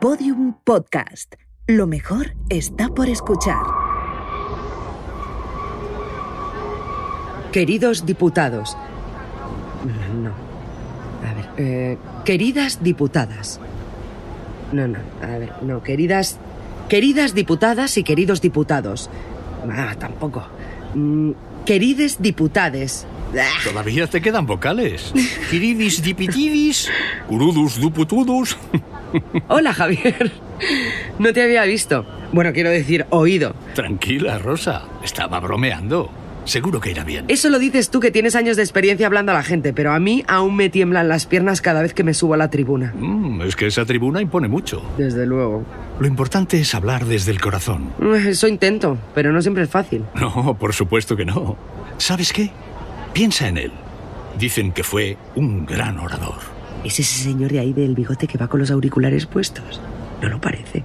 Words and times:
Podium 0.00 0.54
Podcast. 0.64 1.34
Lo 1.66 1.86
mejor 1.86 2.34
está 2.48 2.88
por 2.88 3.08
escuchar. 3.08 3.62
Queridos 7.52 8.06
diputados. 8.06 8.76
No. 10.22 10.30
A 11.28 11.34
ver. 11.34 11.44
eh, 11.58 11.98
queridas 12.24 12.82
diputadas. 12.82 13.60
No, 14.72 14.88
no. 14.88 14.98
A 15.22 15.38
ver. 15.38 15.52
No. 15.62 15.82
Queridas. 15.82 16.38
Queridas 16.88 17.34
diputadas 17.34 17.96
y 17.98 18.02
queridos 18.02 18.40
diputados. 18.40 19.10
Ah, 19.70 19.94
tampoco. 19.98 20.42
Mm, 20.94 21.32
querides 21.66 22.20
diputades. 22.22 23.06
Todavía 23.64 24.06
te 24.06 24.20
quedan 24.20 24.46
vocales. 24.46 25.12
Quiridis 25.50 26.02
dipitidis, 26.02 26.90
curudus 27.28 27.80
duputudus. 27.80 28.56
Hola, 29.48 29.72
Javier. 29.72 30.32
No 31.18 31.32
te 31.32 31.42
había 31.42 31.64
visto. 31.64 32.04
Bueno, 32.32 32.52
quiero 32.52 32.70
decir, 32.70 33.06
oído. 33.10 33.54
Tranquila, 33.74 34.38
Rosa. 34.38 34.82
Estaba 35.02 35.40
bromeando. 35.40 36.10
Seguro 36.44 36.80
que 36.80 36.90
irá 36.90 37.04
bien. 37.04 37.26
Eso 37.28 37.50
lo 37.50 37.58
dices 37.58 37.90
tú 37.90 38.00
que 38.00 38.10
tienes 38.10 38.34
años 38.34 38.56
de 38.56 38.62
experiencia 38.62 39.06
hablando 39.06 39.30
a 39.30 39.34
la 39.34 39.42
gente, 39.42 39.72
pero 39.72 39.92
a 39.92 40.00
mí 40.00 40.24
aún 40.26 40.56
me 40.56 40.70
tiemblan 40.70 41.08
las 41.08 41.26
piernas 41.26 41.60
cada 41.60 41.82
vez 41.82 41.92
que 41.92 42.02
me 42.02 42.14
subo 42.14 42.34
a 42.34 42.36
la 42.38 42.50
tribuna. 42.50 42.92
Mm, 42.96 43.42
es 43.42 43.54
que 43.56 43.66
esa 43.66 43.84
tribuna 43.84 44.20
impone 44.22 44.48
mucho. 44.48 44.82
Desde 44.96 45.26
luego. 45.26 45.64
Lo 46.00 46.06
importante 46.06 46.58
es 46.58 46.74
hablar 46.74 47.04
desde 47.04 47.30
el 47.30 47.40
corazón. 47.40 47.92
Eh, 48.02 48.30
Eso 48.30 48.48
intento, 48.48 48.96
pero 49.14 49.32
no 49.32 49.42
siempre 49.42 49.64
es 49.64 49.70
fácil. 49.70 50.04
No, 50.14 50.56
por 50.58 50.72
supuesto 50.72 51.14
que 51.14 51.26
no. 51.26 51.56
¿Sabes 51.98 52.32
qué? 52.32 52.50
Piensa 53.12 53.48
en 53.48 53.58
él. 53.58 53.72
Dicen 54.38 54.72
que 54.72 54.84
fue 54.84 55.16
un 55.34 55.66
gran 55.66 55.98
orador. 55.98 56.38
¿Es 56.84 56.98
ese 56.98 57.24
señor 57.24 57.52
de 57.52 57.58
ahí 57.58 57.72
del 57.72 57.94
bigote 57.94 58.26
que 58.26 58.38
va 58.38 58.48
con 58.48 58.60
los 58.60 58.70
auriculares 58.70 59.26
puestos? 59.26 59.80
No 60.22 60.28
lo 60.28 60.40
parece. 60.40 60.84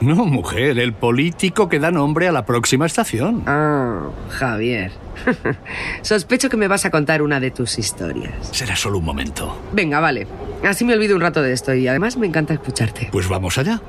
No, 0.00 0.26
mujer, 0.26 0.78
el 0.78 0.92
político 0.92 1.68
que 1.68 1.78
da 1.78 1.90
nombre 1.90 2.28
a 2.28 2.32
la 2.32 2.44
próxima 2.44 2.86
estación. 2.86 3.42
Ah, 3.46 4.08
Javier. 4.30 4.92
Sospecho 6.02 6.48
que 6.48 6.56
me 6.56 6.68
vas 6.68 6.84
a 6.84 6.90
contar 6.90 7.22
una 7.22 7.40
de 7.40 7.50
tus 7.50 7.78
historias. 7.78 8.48
Será 8.52 8.76
solo 8.76 8.98
un 8.98 9.04
momento. 9.04 9.56
Venga, 9.72 10.00
vale. 10.00 10.26
Así 10.66 10.84
me 10.84 10.94
olvido 10.94 11.14
un 11.14 11.22
rato 11.22 11.42
de 11.42 11.52
esto 11.52 11.74
y 11.74 11.88
además 11.88 12.16
me 12.16 12.26
encanta 12.26 12.54
escucharte. 12.54 13.08
Pues 13.12 13.28
vamos 13.28 13.58
allá. 13.58 13.80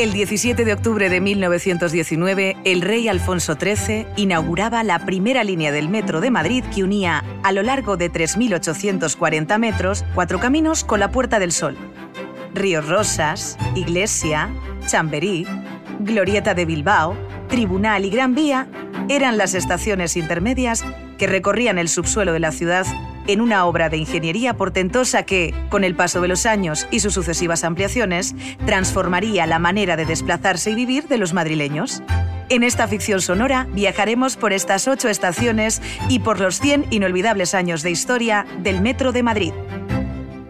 El 0.00 0.14
17 0.14 0.64
de 0.64 0.72
octubre 0.72 1.10
de 1.10 1.20
1919, 1.20 2.56
el 2.64 2.80
rey 2.80 3.06
Alfonso 3.08 3.58
XIII 3.60 4.06
inauguraba 4.16 4.82
la 4.82 5.04
primera 5.04 5.44
línea 5.44 5.72
del 5.72 5.90
metro 5.90 6.22
de 6.22 6.30
Madrid 6.30 6.64
que 6.74 6.82
unía, 6.82 7.22
a 7.42 7.52
lo 7.52 7.62
largo 7.62 7.98
de 7.98 8.10
3.840 8.10 9.58
metros, 9.58 10.06
cuatro 10.14 10.40
caminos 10.40 10.84
con 10.84 11.00
la 11.00 11.10
Puerta 11.10 11.38
del 11.38 11.52
Sol. 11.52 11.76
Ríos 12.54 12.88
Rosas, 12.88 13.58
Iglesia, 13.74 14.48
Chamberí, 14.86 15.46
Glorieta 15.98 16.54
de 16.54 16.64
Bilbao, 16.64 17.14
Tribunal 17.48 18.06
y 18.06 18.08
Gran 18.08 18.34
Vía 18.34 18.68
eran 19.10 19.36
las 19.36 19.52
estaciones 19.52 20.16
intermedias 20.16 20.82
que 21.18 21.26
recorrían 21.26 21.78
el 21.78 21.90
subsuelo 21.90 22.32
de 22.32 22.40
la 22.40 22.52
ciudad 22.52 22.86
en 23.32 23.40
una 23.40 23.64
obra 23.64 23.88
de 23.88 23.96
ingeniería 23.96 24.54
portentosa 24.54 25.22
que, 25.22 25.54
con 25.68 25.84
el 25.84 25.94
paso 25.94 26.20
de 26.20 26.28
los 26.28 26.46
años 26.46 26.88
y 26.90 27.00
sus 27.00 27.14
sucesivas 27.14 27.62
ampliaciones, 27.62 28.34
transformaría 28.66 29.46
la 29.46 29.58
manera 29.58 29.96
de 29.96 30.04
desplazarse 30.04 30.72
y 30.72 30.74
vivir 30.74 31.06
de 31.06 31.18
los 31.18 31.32
madrileños. 31.32 32.02
En 32.48 32.64
esta 32.64 32.88
ficción 32.88 33.20
sonora 33.20 33.68
viajaremos 33.72 34.36
por 34.36 34.52
estas 34.52 34.88
ocho 34.88 35.08
estaciones 35.08 35.80
y 36.08 36.18
por 36.18 36.40
los 36.40 36.60
100 36.60 36.86
inolvidables 36.90 37.54
años 37.54 37.82
de 37.82 37.92
historia 37.92 38.46
del 38.58 38.80
Metro 38.80 39.12
de 39.12 39.22
Madrid. 39.22 39.52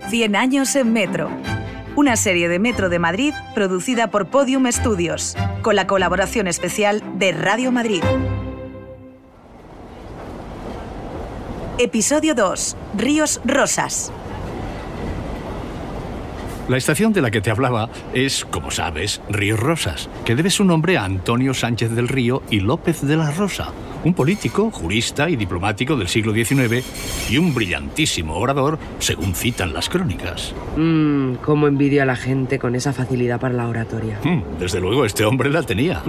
100 0.09 0.35
años 0.35 0.75
en 0.75 0.93
Metro. 0.93 1.31
Una 1.97 2.17
serie 2.17 2.49
de 2.49 2.59
Metro 2.59 2.89
de 2.89 2.99
Madrid 2.99 3.35
producida 3.55 4.11
por 4.11 4.29
Podium 4.29 4.71
Studios, 4.73 5.37
con 5.61 5.77
la 5.77 5.87
colaboración 5.87 6.47
especial 6.47 7.03
de 7.19 7.33
Radio 7.33 7.73
Madrid. 7.73 8.03
Episodio 11.83 12.35
2. 12.35 12.77
Ríos 12.99 13.41
Rosas. 13.43 14.13
La 16.69 16.77
estación 16.77 17.15
de 17.15 17.23
la 17.23 17.31
que 17.31 17.41
te 17.41 17.51
hablaba 17.51 17.89
es, 18.13 18.45
como 18.45 18.71
sabes, 18.71 19.23
Ríos 19.31 19.59
Rosas, 19.59 20.11
que 20.27 20.35
debe 20.35 20.51
su 20.51 20.65
nombre 20.65 20.99
a 20.99 21.05
Antonio 21.05 21.55
Sánchez 21.55 21.93
del 21.93 22.09
Río 22.09 22.43
y 22.51 22.61
López 22.61 23.01
de 23.01 23.17
la 23.17 23.31
Rosa, 23.31 23.73
un 24.05 24.13
político, 24.13 24.71
jurista 24.71 25.31
y 25.31 25.37
diplomático 25.37 25.97
del 25.97 26.09
siglo 26.09 26.35
XIX 26.35 26.85
y 27.31 27.39
un 27.39 27.55
brillantísimo 27.55 28.37
orador, 28.37 28.79
según 28.99 29.35
citan 29.35 29.73
las 29.73 29.89
crónicas. 29.89 30.55
Mmm, 30.77 31.37
cómo 31.37 31.67
envidio 31.67 32.03
a 32.03 32.07
la 32.07 32.17
gente 32.17 32.59
con 32.59 32.75
esa 32.75 32.93
facilidad 32.93 33.41
para 33.41 33.55
la 33.55 33.67
oratoria. 33.67 34.21
Hmm, 34.23 34.43
desde 34.59 34.81
luego, 34.81 35.07
este 35.07 35.25
hombre 35.25 35.49
la 35.49 35.63
tenía. 35.63 36.03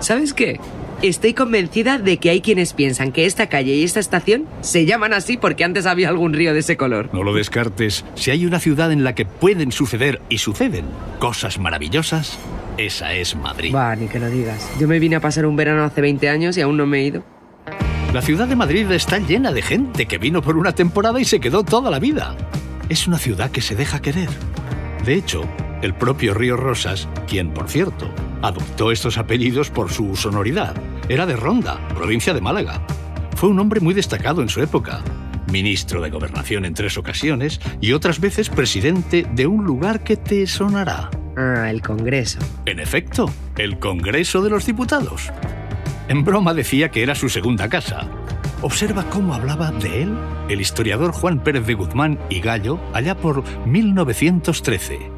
¿Sabes 0.00 0.34
qué? 0.34 0.60
Estoy 1.04 1.34
convencida 1.34 1.98
de 1.98 2.16
que 2.16 2.30
hay 2.30 2.40
quienes 2.40 2.72
piensan 2.72 3.12
que 3.12 3.26
esta 3.26 3.50
calle 3.50 3.74
y 3.74 3.84
esta 3.84 4.00
estación 4.00 4.46
se 4.62 4.86
llaman 4.86 5.12
así 5.12 5.36
porque 5.36 5.62
antes 5.62 5.84
había 5.84 6.08
algún 6.08 6.32
río 6.32 6.54
de 6.54 6.60
ese 6.60 6.78
color. 6.78 7.10
No 7.12 7.22
lo 7.22 7.34
descartes. 7.34 8.06
Si 8.14 8.30
hay 8.30 8.46
una 8.46 8.58
ciudad 8.58 8.90
en 8.90 9.04
la 9.04 9.14
que 9.14 9.26
pueden 9.26 9.70
suceder 9.70 10.22
y 10.30 10.38
suceden 10.38 10.86
cosas 11.18 11.58
maravillosas, 11.58 12.38
esa 12.78 13.12
es 13.12 13.36
Madrid. 13.36 13.74
Va, 13.74 13.94
ni 13.94 14.08
que 14.08 14.18
lo 14.18 14.30
digas. 14.30 14.66
Yo 14.80 14.88
me 14.88 14.98
vine 14.98 15.16
a 15.16 15.20
pasar 15.20 15.44
un 15.44 15.56
verano 15.56 15.84
hace 15.84 16.00
20 16.00 16.26
años 16.30 16.56
y 16.56 16.62
aún 16.62 16.78
no 16.78 16.86
me 16.86 17.00
he 17.00 17.04
ido. 17.04 17.22
La 18.14 18.22
ciudad 18.22 18.48
de 18.48 18.56
Madrid 18.56 18.90
está 18.90 19.18
llena 19.18 19.52
de 19.52 19.60
gente 19.60 20.06
que 20.06 20.16
vino 20.16 20.40
por 20.40 20.56
una 20.56 20.72
temporada 20.72 21.20
y 21.20 21.26
se 21.26 21.38
quedó 21.38 21.64
toda 21.64 21.90
la 21.90 21.98
vida. 21.98 22.34
Es 22.88 23.06
una 23.06 23.18
ciudad 23.18 23.50
que 23.50 23.60
se 23.60 23.76
deja 23.76 24.00
querer. 24.00 24.30
De 25.04 25.12
hecho, 25.12 25.42
el 25.84 25.94
propio 25.94 26.34
Río 26.34 26.56
Rosas, 26.56 27.08
quien, 27.28 27.52
por 27.52 27.68
cierto, 27.68 28.10
adoptó 28.42 28.90
estos 28.90 29.18
apellidos 29.18 29.70
por 29.70 29.90
su 29.92 30.16
sonoridad, 30.16 30.74
era 31.08 31.26
de 31.26 31.36
Ronda, 31.36 31.78
provincia 31.88 32.32
de 32.32 32.40
Málaga. 32.40 32.86
Fue 33.36 33.48
un 33.50 33.58
hombre 33.58 33.80
muy 33.80 33.94
destacado 33.94 34.42
en 34.42 34.48
su 34.48 34.62
época, 34.62 35.02
ministro 35.50 36.00
de 36.00 36.10
Gobernación 36.10 36.64
en 36.64 36.74
tres 36.74 36.96
ocasiones 36.96 37.60
y 37.80 37.92
otras 37.92 38.18
veces 38.18 38.48
presidente 38.48 39.26
de 39.32 39.46
un 39.46 39.64
lugar 39.64 40.02
que 40.02 40.16
te 40.16 40.46
sonará. 40.46 41.10
Ah, 41.36 41.68
el 41.68 41.82
Congreso. 41.82 42.38
En 42.64 42.80
efecto, 42.80 43.30
el 43.58 43.78
Congreso 43.78 44.42
de 44.42 44.50
los 44.50 44.66
Diputados. 44.66 45.32
En 46.08 46.24
broma 46.24 46.54
decía 46.54 46.90
que 46.90 47.02
era 47.02 47.14
su 47.14 47.28
segunda 47.28 47.68
casa. 47.68 48.08
Observa 48.62 49.04
cómo 49.10 49.34
hablaba 49.34 49.70
de 49.70 50.02
él 50.02 50.16
el 50.48 50.60
historiador 50.60 51.12
Juan 51.12 51.42
Pérez 51.42 51.66
de 51.66 51.74
Guzmán 51.74 52.18
y 52.30 52.40
Gallo 52.40 52.80
allá 52.92 53.16
por 53.16 53.44
1913. 53.66 55.13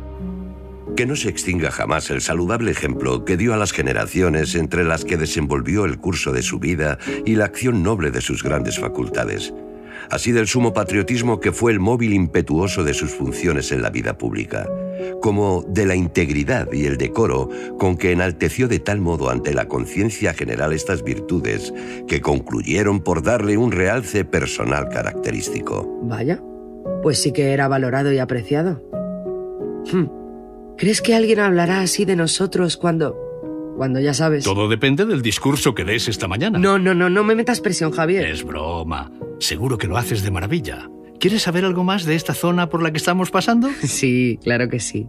Que 0.97 1.05
no 1.05 1.15
se 1.15 1.29
extinga 1.29 1.71
jamás 1.71 2.09
el 2.09 2.23
saludable 2.23 2.71
ejemplo 2.71 3.27
que 3.27 3.37
dio 3.37 3.53
a 3.53 3.59
las 3.59 3.73
generaciones 3.73 4.55
entre 4.55 4.83
las 4.83 5.05
que 5.05 5.19
desenvolvió 5.19 5.85
el 5.85 5.99
curso 5.99 6.33
de 6.33 6.41
su 6.41 6.59
vida 6.59 6.99
y 7.27 7.35
la 7.35 7.45
acción 7.45 7.83
noble 7.83 8.11
de 8.11 8.23
sus 8.23 8.43
grandes 8.43 8.79
facultades. 8.79 9.53
Así 10.11 10.33
del 10.33 10.47
sumo 10.47 10.73
patriotismo 10.73 11.39
que 11.39 11.53
fue 11.53 11.73
el 11.73 11.81
móvil 11.81 12.15
impetuoso 12.15 12.83
de 12.83 12.95
sus 12.95 13.11
funciones 13.11 13.73
en 13.73 13.83
la 13.83 13.91
vida 13.91 14.17
pública, 14.17 14.67
como 15.21 15.67
de 15.69 15.85
la 15.85 15.97
integridad 15.97 16.73
y 16.73 16.87
el 16.87 16.97
decoro 16.97 17.51
con 17.79 17.99
que 17.99 18.13
enalteció 18.13 18.67
de 18.67 18.79
tal 18.79 19.01
modo 19.01 19.29
ante 19.29 19.53
la 19.53 19.69
conciencia 19.69 20.33
general 20.33 20.73
estas 20.73 21.05
virtudes 21.05 21.75
que 22.09 22.23
concluyeron 22.23 23.01
por 23.01 23.23
darle 23.23 23.59
un 23.59 23.71
realce 23.71 24.25
personal 24.25 24.89
característico. 24.89 26.01
Vaya, 26.05 26.41
pues 27.03 27.21
sí 27.21 27.33
que 27.33 27.53
era 27.53 27.69
valorado 27.69 28.13
y 28.13 28.19
apreciado. 28.19 28.83
Hmm. 29.93 30.26
¿Crees 30.79 31.01
que 31.01 31.15
alguien 31.15 31.41
hablará 31.41 31.81
así 31.81 32.05
de 32.05 32.17
nosotros 32.17 32.77
cuando... 32.77 33.15
cuando 33.77 33.99
ya 34.01 34.13
sabes... 34.15 34.45
Todo 34.45 34.69
depende 34.69 35.07
del 35.07 35.23
discurso 35.23 35.75
que 35.75 35.85
des 35.85 36.09
esta 36.09 36.29
mañana. 36.29 36.59
No, 36.59 36.79
no, 36.79 36.95
no, 36.95 37.09
no 37.09 37.25
me 37.25 37.35
metas 37.35 37.61
presión, 37.61 37.93
Javier. 37.93 38.27
Es 38.27 38.45
broma. 38.45 39.11
Seguro 39.41 39.79
que 39.79 39.87
lo 39.87 39.97
haces 39.97 40.23
de 40.23 40.31
maravilla. 40.31 40.89
¿Quieres 41.19 41.43
saber 41.43 41.65
algo 41.65 41.83
más 41.83 42.05
de 42.05 42.15
esta 42.15 42.35
zona 42.35 42.69
por 42.69 42.83
la 42.83 42.91
que 42.91 42.99
estamos 42.99 43.31
pasando? 43.31 43.69
Sí, 43.83 44.39
claro 44.43 44.69
que 44.69 44.81
sí. 44.81 45.09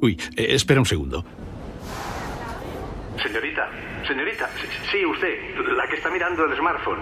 Uy, 0.00 0.18
eh, 0.36 0.46
espera 0.54 0.80
un 0.80 0.86
segundo. 0.86 1.24
Señorita, 3.22 3.68
señorita, 4.06 4.48
sí, 4.60 4.68
sí, 4.92 5.04
usted, 5.04 5.28
la 5.76 5.86
que 5.88 5.96
está 5.96 6.08
mirando 6.10 6.44
el 6.44 6.56
smartphone. 6.56 6.98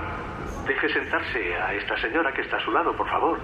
Deje 0.66 0.88
sentarse 0.92 1.54
a 1.56 1.74
esta 1.74 1.96
señora 1.98 2.32
que 2.32 2.42
está 2.42 2.56
a 2.56 2.64
su 2.64 2.72
lado, 2.72 2.96
por 2.96 3.08
favor. 3.08 3.38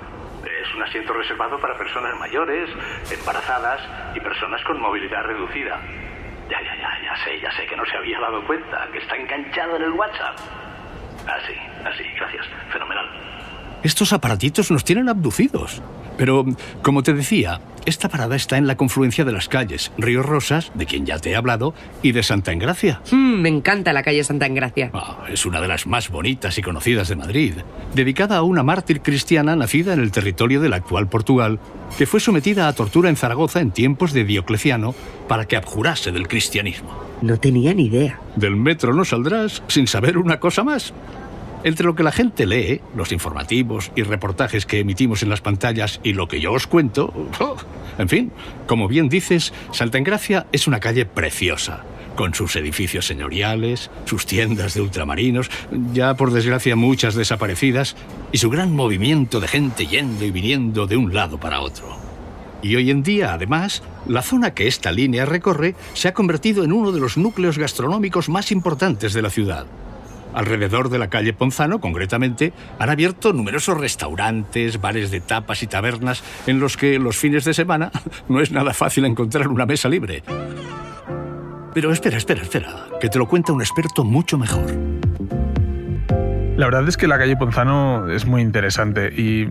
Es 0.45 0.75
un 0.75 0.83
asiento 0.83 1.13
reservado 1.13 1.59
para 1.61 1.79
personas 1.79 2.19
mayores, 2.19 2.69
embarazadas 3.11 3.81
y 4.17 4.21
personas 4.21 4.61
con 4.65 4.81
movilidad 4.81 5.23
reducida. 5.23 5.81
Ya, 6.51 6.61
ya, 6.61 6.75
ya, 6.77 6.91
ya 7.05 7.17
sé, 7.25 7.41
ya 7.41 7.51
sé 7.53 7.67
que 7.67 7.77
no 7.77 7.85
se 7.87 7.97
había 7.97 8.19
dado 8.19 8.45
cuenta, 8.45 8.89
que 8.93 8.99
está 8.99 9.17
enganchado 9.17 9.77
en 9.77 9.83
el 9.83 9.93
WhatsApp. 9.93 10.37
Así, 11.29 11.55
así, 11.85 12.05
gracias. 12.17 12.47
Fenomenal. 12.73 13.07
Estos 13.85 14.13
aparatitos 14.13 14.71
nos 14.71 14.85
tienen 14.85 15.09
abducidos. 15.09 15.81
Pero, 16.23 16.47
como 16.83 17.03
te 17.03 17.15
decía, 17.15 17.61
esta 17.85 18.09
parada 18.09 18.37
está 18.37 18.57
en 18.57 18.69
la 18.69 18.77
confluencia 18.77 19.25
de 19.25 19.33
las 19.33 19.49
calles 19.49 19.91
Río 19.99 20.23
Rosas, 20.23 20.71
de 20.73 20.87
quien 20.87 21.05
ya 21.05 21.19
te 21.19 21.31
he 21.31 21.35
hablado, 21.35 21.75
y 22.01 22.13
de 22.13 22.23
Santa 22.23 22.53
Engracia. 22.53 23.03
Mm, 23.11 23.41
me 23.41 23.49
encanta 23.49 23.93
la 23.93 24.05
calle 24.05 24.23
Santa 24.23 24.47
Engracia. 24.47 24.93
Ah, 24.95 25.25
es 25.29 25.45
una 25.47 25.61
de 25.61 25.67
las 25.67 25.89
más 25.89 26.11
bonitas 26.11 26.57
y 26.59 26.63
conocidas 26.63 27.09
de 27.09 27.17
Madrid, 27.17 27.55
dedicada 27.93 28.37
a 28.37 28.45
una 28.45 28.63
mártir 28.63 29.01
cristiana 29.01 29.57
nacida 29.57 29.95
en 29.95 29.99
el 29.99 30.13
territorio 30.13 30.61
del 30.61 30.75
actual 30.75 31.09
Portugal, 31.09 31.59
que 31.99 32.07
fue 32.07 32.21
sometida 32.21 32.69
a 32.69 32.73
tortura 32.73 33.09
en 33.09 33.17
Zaragoza 33.17 33.59
en 33.59 33.73
tiempos 33.73 34.13
de 34.13 34.23
Diocleciano 34.23 34.95
para 35.27 35.47
que 35.49 35.57
abjurase 35.57 36.13
del 36.13 36.29
cristianismo. 36.29 37.03
No 37.21 37.37
tenía 37.39 37.75
ni 37.75 37.87
idea. 37.87 38.21
Del 38.37 38.55
metro 38.55 38.95
no 38.95 39.05
saldrás 39.05 39.61
sin 39.67 39.89
saber 39.89 40.19
una 40.19 40.39
cosa 40.39 40.63
más. 40.63 40.95
Entre 41.65 41.87
lo 41.87 41.95
que 41.95 42.03
la 42.03 42.11
gente 42.11 42.47
lee, 42.47 42.81
los 42.97 43.13
informativos 43.13 43.93
y 43.95 44.03
reportajes 44.03 44.67
que 44.67 44.81
emitimos 44.81 45.23
en 45.23 45.29
las 45.31 45.41
pantallas 45.41 46.01
y 46.03 46.13
lo 46.13 46.27
que 46.27 46.41
yo 46.41 46.53
os 46.53 46.67
cuento, 46.67 47.13
oh, 47.39 47.57
en 47.99 48.09
fin, 48.09 48.33
como 48.67 48.89
bien 48.89 49.09
dices, 49.09 49.53
Santa 49.71 49.99
Engracia 49.99 50.47
es 50.51 50.67
una 50.67 50.81
calle 50.81 51.07
preciosa, 51.07 51.85
con 52.17 52.35
sus 52.35 52.57
edificios 52.57 53.07
señoriales, 53.07 53.91
sus 54.07 54.27
tiendas 54.27 54.75
de 54.75 54.81
ultramarinos, 54.81 55.51
ya 55.93 56.15
por 56.15 56.33
desgracia 56.33 56.75
muchas 56.75 57.15
desaparecidas, 57.15 57.95
y 58.33 58.39
su 58.39 58.51
gran 58.51 58.75
movimiento 58.75 59.39
de 59.39 59.47
gente 59.47 59.87
yendo 59.87 60.25
y 60.25 60.33
viniendo 60.33 60.89
de 60.89 60.97
un 60.97 61.15
lado 61.15 61.39
para 61.39 61.61
otro. 61.61 61.97
Y 62.61 62.75
hoy 62.75 62.91
en 62.91 63.05
día, 63.05 63.35
además, 63.35 63.83
la 64.09 64.23
zona 64.23 64.55
que 64.55 64.67
esta 64.67 64.91
línea 64.91 65.27
recorre 65.27 65.77
se 65.95 66.09
ha 66.09 66.15
convertido 66.15 66.65
en 66.65 66.73
uno 66.73 66.91
de 66.91 67.01
los 67.01 67.17
núcleos 67.17 67.59
gastronómicos 67.59 68.29
más 68.29 68.51
importantes 68.51 69.13
de 69.13 69.23
la 69.23 69.31
ciudad. 69.31 69.67
Alrededor 70.35 70.89
de 70.89 70.99
la 70.99 71.09
calle 71.09 71.33
Ponzano, 71.33 71.81
concretamente, 71.81 72.53
han 72.79 72.91
abierto 72.91 73.33
numerosos 73.33 73.79
restaurantes, 73.79 74.81
bares 74.81 75.11
de 75.11 75.21
tapas 75.21 75.63
y 75.63 75.67
tabernas 75.67 76.23
en 76.47 76.61
los 76.61 76.77
que 76.77 76.99
los 76.99 77.17
fines 77.17 77.45
de 77.45 77.55
semana 77.55 77.91
no 78.29 78.41
es 78.41 78.51
nada 78.51 78.75
fácil 78.75 79.05
encontrar 79.05 79.49
una 79.49 79.67
mesa 79.67 79.89
libre. 79.89 80.23
Pero 81.75 81.91
espera, 81.91 82.19
espera, 82.19 82.43
espera, 82.43 82.87
que 83.01 83.09
te 83.09 83.19
lo 83.19 83.27
cuenta 83.27 83.53
un 83.53 83.63
experto 83.63 84.05
mucho 84.05 84.37
mejor. 84.37 84.67
La 86.57 86.67
verdad 86.67 86.87
es 86.87 86.99
que 86.99 87.09
la 87.09 87.19
calle 87.19 87.37
Ponzano 87.37 88.11
es 88.11 88.27
muy 88.27 88.43
interesante 88.43 89.13
y 89.17 89.49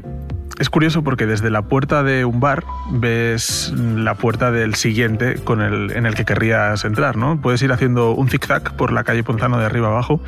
es 0.60 0.70
curioso 0.70 1.04
porque 1.04 1.26
desde 1.26 1.50
la 1.50 1.64
puerta 1.64 2.04
de 2.04 2.26
un 2.26 2.40
bar 2.40 2.64
ves 2.92 3.74
la 3.76 4.16
puerta 4.16 4.52
del 4.52 4.76
siguiente 4.76 5.36
con 5.44 5.62
el, 5.62 5.92
en 5.92 6.06
el 6.06 6.16
que 6.16 6.26
querrías 6.26 6.86
entrar, 6.86 7.18
¿no? 7.18 7.40
Puedes 7.40 7.62
ir 7.62 7.72
haciendo 7.72 8.12
un 8.12 8.30
zigzag 8.30 8.76
por 8.76 8.92
la 8.92 9.04
calle 9.04 9.24
Ponzano 9.24 9.58
de 9.58 9.66
arriba 9.66 9.88
abajo 9.88 10.22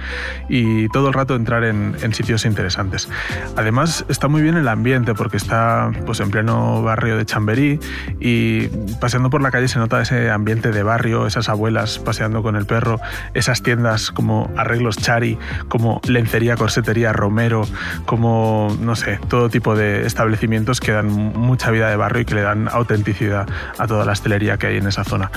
y 0.50 0.88
todo 0.90 1.08
el 1.08 1.14
rato 1.14 1.36
entrar 1.36 1.64
en, 1.64 1.96
en, 2.02 2.14
sitios 2.14 2.46
interesantes. 2.46 3.10
Además 3.56 4.06
está 4.10 4.28
muy 4.28 4.42
bien 4.42 4.56
el 4.56 4.68
ambiente 4.68 5.14
porque 5.14 5.38
está 5.38 5.92
pues 6.06 6.20
en 6.20 6.32
pleno 6.32 6.82
barrio 6.82 7.18
de 7.18 7.26
Chamberí 7.26 7.80
y 8.20 8.68
paseando 9.00 9.30
por 9.30 9.42
la 9.42 9.52
calle 9.52 9.68
se 9.68 9.80
nota 9.80 10.02
ese 10.02 10.30
ambiente 10.30 10.72
de 10.72 10.84
barrio, 10.84 11.28
esas 11.28 11.50
abuelas 11.50 12.00
paseando 12.00 12.44
con 12.44 12.56
el 12.56 12.66
perro, 12.66 13.00
esas 13.34 13.62
tiendas 13.62 14.12
como 14.12 14.52
arreglos 14.58 14.98
Chari, 14.98 15.38
como 15.68 16.02
lencería, 16.08 16.56
corsetería 16.56 17.14
Romero, 17.14 17.68
como 18.06 18.76
no 18.80 18.96
sé, 18.96 19.20
todo 19.28 19.50
tipo 19.50 19.76
de 19.76 20.06
establecimientos 20.14 20.80
que 20.80 20.92
dan 20.92 21.08
mucha 21.08 21.72
vida 21.72 21.90
de 21.90 21.96
barrio 21.96 22.22
y 22.22 22.26
que 22.26 22.36
le 22.36 22.44
dan 22.44 22.70
autenticidad 22.70 23.48
a 23.80 23.88
toda 23.88 24.06
la 24.06 24.12
hostelería 24.12 24.58
que 24.58 24.68
hay 24.68 24.78
en 24.78 24.86
esa 24.86 25.04
zona. 25.04 25.32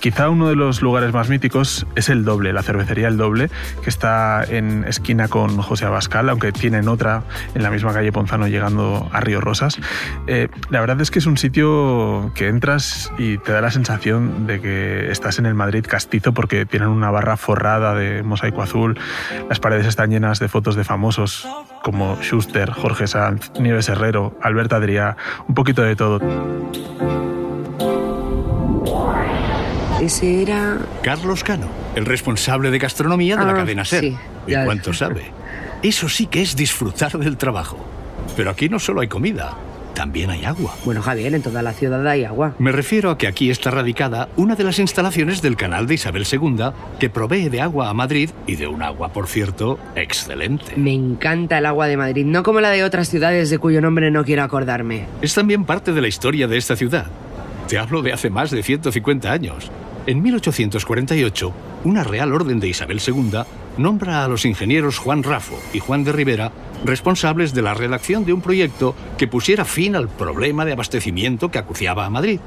Quizá 0.00 0.28
uno 0.28 0.48
de 0.48 0.56
los 0.56 0.82
lugares 0.82 1.12
más 1.12 1.28
míticos 1.28 1.86
es 1.94 2.08
el 2.08 2.24
Doble, 2.24 2.52
la 2.52 2.64
cervecería 2.64 3.06
El 3.06 3.16
Doble, 3.16 3.48
que 3.82 3.88
está 3.88 4.42
en 4.42 4.84
esquina 4.84 5.28
con 5.28 5.56
José 5.58 5.84
Abascal, 5.86 6.28
aunque 6.30 6.50
tienen 6.50 6.88
otra 6.88 7.22
en 7.54 7.62
la 7.62 7.70
misma 7.70 7.92
calle 7.92 8.10
Ponzano 8.10 8.48
llegando 8.48 9.08
a 9.12 9.20
Río 9.20 9.40
Rosas. 9.40 9.78
Eh, 10.26 10.48
la 10.68 10.80
verdad 10.80 11.00
es 11.00 11.12
que 11.12 11.20
es 11.20 11.26
un 11.26 11.38
sitio 11.38 12.32
que 12.34 12.48
entras 12.48 13.12
y 13.18 13.38
te 13.38 13.52
da 13.52 13.60
la 13.60 13.70
sensación 13.70 14.48
de 14.48 14.60
que 14.60 15.12
estás 15.12 15.38
en 15.38 15.46
el 15.46 15.54
Madrid 15.54 15.86
castizo 15.88 16.32
porque 16.32 16.66
tienen 16.66 16.88
una 16.88 17.12
barra 17.12 17.36
forrada 17.36 17.94
de 17.94 18.24
mosaico 18.24 18.62
azul, 18.62 18.98
las 19.48 19.60
paredes 19.60 19.86
están 19.86 20.10
llenas 20.10 20.40
de 20.40 20.48
fotos 20.48 20.74
de 20.74 20.82
famosos 20.82 21.46
como 21.82 22.16
Schuster, 22.22 22.70
Jorge 22.70 23.06
Sanz, 23.06 23.50
Nieves 23.58 23.88
Herrero, 23.88 24.36
Alberto 24.42 24.76
Adrià, 24.76 25.16
un 25.48 25.54
poquito 25.54 25.82
de 25.82 25.96
todo. 25.96 26.20
Ese 30.00 30.42
era... 30.42 30.78
Carlos 31.02 31.42
Cano, 31.42 31.66
el 31.96 32.06
responsable 32.06 32.70
de 32.70 32.78
gastronomía 32.78 33.36
de 33.36 33.44
la 33.44 33.52
Ah, 33.52 33.56
cadena 33.56 33.84
SER. 33.84 34.00
sí, 34.04 34.16
¿Y 34.46 34.54
cuánto 34.64 34.92
sabe? 34.92 35.24
Eso 35.82 36.08
sí 36.08 36.26
que 36.26 36.40
es 36.42 36.54
disfrutar 36.54 37.12
del 37.18 37.36
trabajo. 37.36 37.78
Pero 38.36 38.50
aquí 38.50 38.68
no 38.68 38.78
solo 38.78 39.00
hay 39.00 39.08
comida, 39.08 39.54
también 39.98 40.30
hay 40.30 40.44
agua. 40.44 40.76
Bueno, 40.84 41.02
Javier, 41.02 41.34
en 41.34 41.42
toda 41.42 41.60
la 41.60 41.72
ciudad 41.72 42.06
hay 42.06 42.22
agua. 42.22 42.54
Me 42.60 42.70
refiero 42.70 43.10
a 43.10 43.18
que 43.18 43.26
aquí 43.26 43.50
está 43.50 43.72
radicada 43.72 44.28
una 44.36 44.54
de 44.54 44.62
las 44.62 44.78
instalaciones 44.78 45.42
del 45.42 45.56
canal 45.56 45.88
de 45.88 45.94
Isabel 45.94 46.24
II 46.30 46.70
que 47.00 47.10
provee 47.10 47.48
de 47.48 47.60
agua 47.60 47.88
a 47.88 47.94
Madrid 47.94 48.30
y 48.46 48.54
de 48.54 48.68
un 48.68 48.84
agua, 48.84 49.12
por 49.12 49.26
cierto, 49.26 49.76
excelente. 49.96 50.76
Me 50.76 50.94
encanta 50.94 51.58
el 51.58 51.66
agua 51.66 51.88
de 51.88 51.96
Madrid, 51.96 52.24
no 52.24 52.44
como 52.44 52.60
la 52.60 52.70
de 52.70 52.84
otras 52.84 53.08
ciudades 53.08 53.50
de 53.50 53.58
cuyo 53.58 53.80
nombre 53.80 54.12
no 54.12 54.24
quiero 54.24 54.44
acordarme. 54.44 55.06
Es 55.20 55.34
también 55.34 55.64
parte 55.64 55.92
de 55.92 56.00
la 56.00 56.06
historia 56.06 56.46
de 56.46 56.58
esta 56.58 56.76
ciudad. 56.76 57.06
Te 57.66 57.76
hablo 57.76 58.00
de 58.00 58.12
hace 58.12 58.30
más 58.30 58.52
de 58.52 58.62
150 58.62 59.32
años. 59.32 59.68
En 60.06 60.22
1848, 60.22 61.52
una 61.84 62.02
Real 62.04 62.32
Orden 62.32 62.60
de 62.60 62.68
Isabel 62.68 63.00
II 63.06 63.40
nombra 63.76 64.24
a 64.24 64.28
los 64.28 64.44
ingenieros 64.44 64.98
Juan 64.98 65.22
Rafo 65.22 65.58
y 65.72 65.78
Juan 65.80 66.02
de 66.04 66.12
Rivera 66.12 66.50
responsables 66.84 67.52
de 67.54 67.62
la 67.62 67.74
redacción 67.74 68.24
de 68.24 68.32
un 68.32 68.40
proyecto 68.40 68.94
que 69.18 69.28
pusiera 69.28 69.64
fin 69.64 69.96
al 69.96 70.08
problema 70.08 70.64
de 70.64 70.72
abastecimiento 70.72 71.50
que 71.50 71.58
acuciaba 71.58 72.06
a 72.06 72.10
Madrid. 72.10 72.40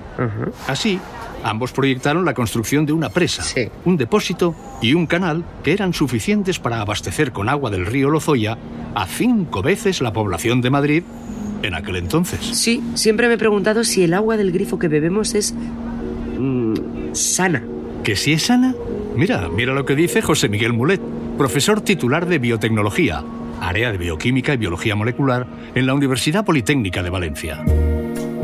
Así, 0.67 0.99
ambos 1.43 1.71
proyectaron 1.71 2.25
la 2.25 2.33
construcción 2.33 2.85
de 2.85 2.93
una 2.93 3.09
presa, 3.09 3.43
Sí. 3.43 3.69
un 3.85 3.97
depósito 3.97 4.55
y 4.81 4.93
un 4.93 5.05
canal 5.05 5.43
que 5.63 5.73
eran 5.73 5.93
suficientes 5.93 6.59
para 6.59 6.81
abastecer 6.81 7.31
con 7.31 7.47
agua 7.49 7.69
del 7.69 7.85
río 7.85 8.09
Lozoya 8.09 8.57
a 8.95 9.05
cinco 9.05 9.61
veces 9.61 10.01
la 10.01 10.13
población 10.13 10.61
de 10.61 10.69
Madrid 10.69 11.03
en 11.61 11.75
aquel 11.75 11.97
entonces. 11.97 12.39
Sí, 12.43 12.81
siempre 12.95 13.27
me 13.27 13.35
he 13.35 13.37
preguntado 13.37 13.83
si 13.83 14.03
el 14.03 14.13
agua 14.15 14.35
del 14.37 14.51
grifo 14.51 14.79
que 14.79 14.87
bebemos 14.87 15.35
es... 15.35 15.53
sana. 17.13 17.63
¿Que 18.03 18.15
si 18.15 18.33
es 18.33 18.43
sana? 18.43 18.75
Mira, 19.15 19.49
mira 19.49 19.73
lo 19.73 19.85
que 19.85 19.95
dice 19.95 20.21
José 20.21 20.49
Miguel 20.49 20.73
Mulet, 20.73 21.01
profesor 21.37 21.81
titular 21.81 22.25
de 22.25 22.39
biotecnología, 22.39 23.23
área 23.59 23.91
de 23.91 23.97
bioquímica 23.97 24.53
y 24.53 24.57
biología 24.57 24.95
molecular 24.95 25.47
en 25.75 25.85
la 25.85 25.93
Universidad 25.93 26.45
Politécnica 26.45 27.03
de 27.03 27.09
Valencia. 27.09 27.63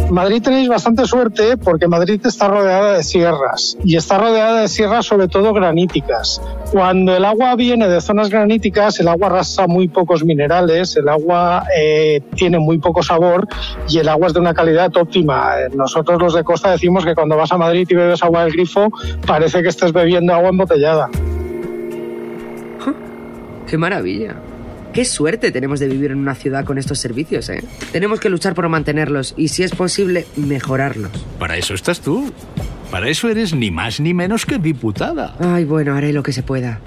Madrid 0.10 0.42
tenéis 0.42 0.70
bastante 0.70 1.06
suerte 1.06 1.58
porque 1.58 1.88
Madrid 1.88 2.22
está 2.26 2.48
rodeada 2.48 2.94
de 2.94 3.04
sierras 3.04 3.78
y 3.84 3.98
está 3.98 4.18
rodeada 4.18 4.62
de 4.62 4.68
sierras 4.70 5.06
sobre 5.06 5.28
todo 5.28 5.54
graníticas. 5.54 6.42
Cuando 6.72 7.16
el 7.16 7.26
agua 7.26 7.56
viene 7.56 7.90
de 7.90 8.00
zonas 8.00 8.30
graníticas, 8.30 9.02
el 9.02 9.10
agua 9.10 9.28
arrastra 9.28 9.68
muy 9.68 9.90
pocos 9.90 10.24
minerales, 10.24 10.96
el 10.96 11.10
agua 11.10 11.66
eh, 11.78 12.22
tiene 12.36 12.58
muy 12.58 12.78
poco 12.78 13.04
sabor 13.04 13.48
y 13.90 14.00
el 14.00 14.08
agua 14.08 14.28
es 14.28 14.34
de 14.34 14.40
una 14.40 14.54
calidad 14.54 14.96
óptima. 14.96 15.60
Eh, 15.60 15.70
Nosotros 15.76 16.22
los 16.22 16.34
de 16.34 16.44
costa 16.44 16.72
decimos 16.72 17.04
que 17.04 17.14
cuando 17.14 17.36
vas 17.36 17.52
a 17.52 17.58
Madrid 17.58 17.86
y 17.90 17.96
bebes 17.96 18.24
agua 18.24 18.46
del 18.46 18.54
grifo, 18.54 18.90
parece 19.26 19.62
que 19.62 19.70
estés 19.70 19.92
bebiendo 19.92 20.34
agua 20.34 20.50
embotellada. 20.50 21.10
¡Qué 23.68 23.78
maravilla! 23.78 24.36
Qué 24.98 25.06
suerte 25.06 25.52
tenemos 25.52 25.80
de 25.80 25.88
vivir 25.88 26.10
en 26.10 26.18
una 26.18 26.34
ciudad 26.34 26.66
con 26.66 26.80
estos 26.80 26.98
servicios, 26.98 27.50
¿eh? 27.50 27.64
Tenemos 27.92 28.20
que 28.20 28.30
luchar 28.30 28.56
por 28.56 28.68
mantenerlos 28.68 29.36
y, 29.38 29.50
si 29.50 29.62
es 29.62 29.70
posible, 29.76 30.26
mejorarlos. 30.38 31.12
Para 31.38 31.56
eso 31.56 31.76
estás 31.76 32.02
tú. 32.02 32.34
Para 32.90 33.08
eso 33.08 33.30
eres 33.30 33.54
ni 33.54 33.70
más 33.70 34.00
ni 34.00 34.16
menos 34.16 34.48
que 34.48 34.58
diputada. 34.58 35.36
Ay, 35.40 35.66
bueno, 35.66 35.94
haré 35.94 36.14
lo 36.14 36.24
que 36.24 36.34
se 36.34 36.42
pueda. 36.42 36.80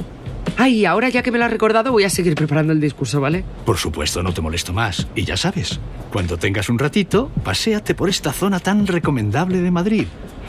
Ay, 0.57 0.87
ahora 0.87 1.09
ya 1.09 1.23
que 1.23 1.31
me 1.31 1.39
lo 1.39 1.45
has 1.45 1.53
recordado, 1.53 1.93
voy 1.93 2.03
a 2.03 2.11
seguir 2.11 2.35
preparando 2.35 2.73
el 2.73 2.81
discurso, 2.81 3.21
¿vale? 3.21 3.45
Por 3.65 3.77
supuesto, 3.77 4.25
no 4.25 4.35
te 4.35 4.41
molesto 4.41 4.73
más. 4.73 5.07
Y 5.15 5.23
ya 5.23 5.37
sabes, 5.37 5.79
cuando 6.13 6.37
tengas 6.37 6.69
un 6.69 6.81
ratito, 6.81 7.31
paséate 7.45 7.95
por 7.95 8.09
esta 8.09 8.33
zona 8.33 8.59
tan 8.59 8.89
recomendable 8.89 9.59
de 9.59 9.71
Madrid. 9.71 10.07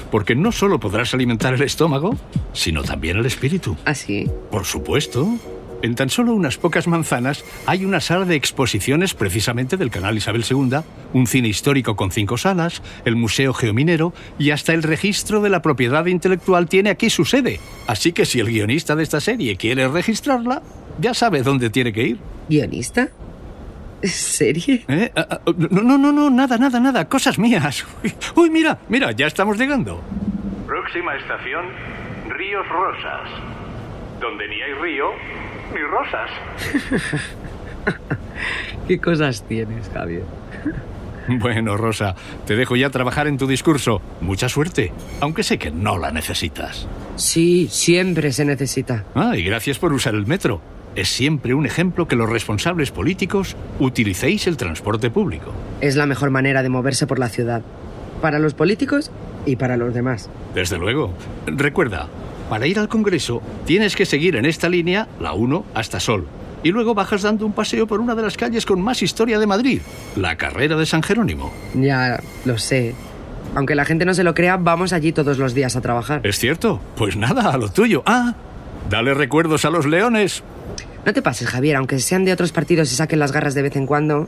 Porque 0.10 0.34
no 0.34 0.52
solo 0.52 0.80
podrás 0.80 1.14
alimentar 1.14 1.54
el 1.54 1.62
estómago, 1.62 2.18
sino 2.54 2.82
también 2.82 3.18
el 3.18 3.26
espíritu. 3.28 3.78
Así. 3.86 4.28
Por 4.50 4.66
supuesto. 4.66 5.38
En 5.82 5.96
tan 5.96 6.10
solo 6.10 6.34
unas 6.34 6.58
pocas 6.58 6.88
manzanas 6.88 7.44
hay 7.66 7.86
una 7.86 8.00
sala 8.00 8.26
de 8.26 8.36
exposiciones 8.36 9.16
precisamente 9.16 9.78
del 9.78 9.90
canal 9.90 10.16
Isabel 10.16 10.46
II, 10.48 10.78
un 11.14 11.28
cine 11.28 11.48
histórico 11.48 11.96
con 11.96 12.12
cinco 12.12 12.38
salas, 12.38 12.84
el 13.04 13.16
Museo 13.16 13.54
Geominero 13.54 14.14
y 14.38 14.52
hasta 14.52 14.74
el 14.74 14.84
registro 14.84 15.42
de 15.42 15.50
la 15.50 15.62
propiedad 15.64 16.06
intelectual 16.06 16.68
tiene 16.70 16.92
aquí 16.92 17.10
su 17.10 17.26
sede. 17.26 17.60
Así 17.88 18.14
que 18.14 18.26
si 18.26 18.40
el 18.40 18.48
guionista 18.48 18.96
de 18.96 19.04
esta 19.04 19.20
serie 19.20 19.56
quiere 19.56 19.88
registrarla, 19.88 20.62
ya 21.00 21.16
sabe 21.16 21.42
dónde 21.42 21.72
tiene 21.72 21.92
que 21.92 22.04
ir. 22.04 22.20
¿Guionista? 22.48 23.10
¿Serie? 24.04 24.84
¿Eh? 24.88 25.12
Ah, 25.16 25.28
ah, 25.30 25.40
No, 25.46 25.82
no, 25.82 25.98
no, 25.98 26.12
no, 26.12 26.30
nada, 26.30 26.58
nada, 26.58 26.80
nada, 26.80 27.08
cosas 27.08 27.40
mías. 27.40 27.86
Uy, 28.04 28.14
uy, 28.36 28.50
mira, 28.50 28.78
mira, 28.88 29.12
ya 29.12 29.28
estamos 29.28 29.58
llegando. 29.58 30.02
Próxima 30.68 31.16
estación, 31.16 31.66
Ríos 32.30 32.68
Rosas. 32.68 33.30
Donde 34.20 34.48
ni 34.48 34.62
hay 34.62 34.74
río, 34.74 35.06
ni 35.74 35.82
rosas. 35.82 36.30
¿Qué 38.88 39.00
cosas 39.00 39.44
tienes, 39.48 39.90
Javier? 39.94 40.24
Bueno, 41.28 41.78
Rosa, 41.78 42.16
te 42.46 42.56
dejo 42.56 42.76
ya 42.76 42.90
trabajar 42.90 43.28
en 43.28 43.38
tu 43.38 43.46
discurso. 43.48 44.02
Mucha 44.22 44.50
suerte, 44.50 44.92
aunque 45.20 45.44
sé 45.44 45.60
que 45.60 45.70
no 45.72 45.98
la 45.98 46.12
necesitas. 46.12 46.88
Sí, 47.16 47.68
siempre 47.70 48.32
se 48.32 48.44
necesita. 48.44 49.06
Ah, 49.14 49.38
y 49.38 49.44
gracias 49.44 49.78
por 49.78 49.94
usar 49.94 50.16
el 50.16 50.26
metro. 50.26 50.62
Es 50.96 51.10
siempre 51.10 51.54
un 51.54 51.66
ejemplo 51.66 52.08
que 52.08 52.16
los 52.16 52.30
responsables 52.30 52.92
políticos 52.92 53.56
utilicéis 53.80 54.48
el 54.48 54.58
transporte 54.58 55.10
público. 55.10 55.54
Es 55.80 55.96
la 55.96 56.06
mejor 56.06 56.32
manera 56.32 56.64
de 56.64 56.70
moverse 56.70 57.08
por 57.08 57.20
la 57.20 57.30
ciudad. 57.30 57.62
Para 58.22 58.40
los 58.40 58.54
políticos 58.54 59.12
y 59.46 59.56
para 59.56 59.78
los 59.78 59.94
demás. 59.94 60.30
Desde 60.54 60.78
luego. 60.78 61.14
Recuerda, 61.46 62.08
para 62.52 62.68
ir 62.68 62.80
al 62.80 62.90
Congreso 62.90 63.42
tienes 63.66 63.96
que 63.96 64.06
seguir 64.06 64.36
en 64.36 64.44
esta 64.44 64.68
línea, 64.68 65.08
la 65.22 65.32
1, 65.32 65.68
hasta 65.74 66.02
Sol. 66.02 66.28
Y 66.64 66.72
luego 66.72 66.94
bajas 66.94 67.22
dando 67.22 67.46
un 67.46 67.54
paseo 67.54 67.88
por 67.88 68.02
una 68.02 68.14
de 68.14 68.24
las 68.24 68.36
calles 68.36 68.66
con 68.66 68.82
más 68.82 69.02
historia 69.02 69.40
de 69.40 69.48
Madrid, 69.48 69.80
la 70.18 70.36
carrera 70.36 70.76
de 70.76 70.86
San 70.86 71.02
Jerónimo. 71.02 71.54
Ya, 71.74 72.22
lo 72.44 72.58
sé. 72.58 72.94
Aunque 73.56 73.74
la 73.74 73.86
gente 73.86 74.04
no 74.04 74.14
se 74.14 74.26
lo 74.26 74.34
crea, 74.34 74.58
vamos 74.58 74.92
allí 74.92 75.14
todos 75.14 75.38
los 75.38 75.54
días 75.54 75.78
a 75.78 75.82
trabajar. 75.82 76.28
¿Es 76.28 76.40
cierto? 76.40 76.82
Pues 76.98 77.16
nada, 77.16 77.52
a 77.54 77.58
lo 77.58 77.70
tuyo. 77.70 78.04
Ah, 78.06 78.36
dale 78.90 79.14
recuerdos 79.14 79.64
a 79.64 79.70
los 79.70 79.86
leones. 79.86 80.44
No 81.06 81.14
te 81.14 81.22
pases, 81.22 81.48
Javier, 81.48 81.78
aunque 81.78 82.00
sean 82.00 82.26
de 82.26 82.34
otros 82.34 82.52
partidos 82.52 82.92
y 82.92 82.96
saquen 82.96 83.20
las 83.20 83.32
garras 83.32 83.56
de 83.56 83.62
vez 83.62 83.78
en 83.78 83.86
cuando, 83.86 84.28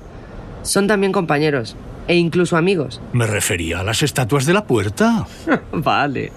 son 0.61 0.87
también 0.87 1.11
compañeros 1.11 1.75
e 2.07 2.15
incluso 2.15 2.55
amigos. 2.55 3.01
Me 3.11 3.27
refería 3.27 3.81
a 3.81 3.83
las 3.83 4.01
estatuas 4.01 4.45
de 4.45 4.53
la 4.53 4.63
puerta. 4.65 5.27
vale. 5.73 6.31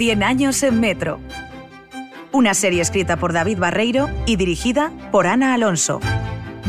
100 0.00 0.22
años 0.22 0.62
en 0.62 0.80
Metro. 0.80 1.20
Una 2.32 2.54
serie 2.54 2.80
escrita 2.80 3.18
por 3.18 3.34
David 3.34 3.58
Barreiro 3.58 4.08
y 4.24 4.36
dirigida 4.36 4.90
por 5.12 5.26
Ana 5.26 5.52
Alonso. 5.52 6.00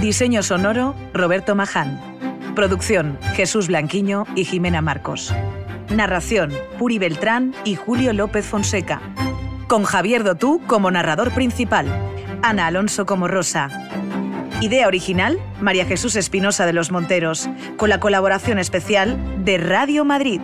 Diseño 0.02 0.44
sonoro, 0.44 0.96
Roberto 1.14 1.56
Maján. 1.56 1.98
Producción, 2.56 3.18
Jesús 3.36 3.68
Blanquiño 3.68 4.26
y 4.36 4.44
Jimena 4.44 4.82
Marcos. 4.82 5.34
Narración, 5.90 6.52
Puri 6.78 7.00
Beltrán 7.00 7.56
y 7.64 7.76
Julio 7.76 8.12
López 8.12 8.46
Fonseca. 8.46 9.02
Con 9.70 9.86
Javier 9.86 10.26
Dotú 10.26 10.62
como 10.68 10.92
narrador 10.92 11.32
principal. 11.32 11.88
Ana 12.42 12.68
Alonso 12.68 13.06
como 13.06 13.30
Rosa. 13.30 13.70
Idea 14.60 14.88
original, 14.88 15.40
María 15.62 15.86
Jesús 15.86 16.18
Espinosa 16.18 16.66
de 16.66 16.74
los 16.74 16.92
Monteros, 16.92 17.48
con 17.78 17.88
la 17.88 18.02
colaboración 18.02 18.60
especial 18.60 19.18
de 19.46 19.58
Radio 19.58 20.04
Madrid. 20.04 20.42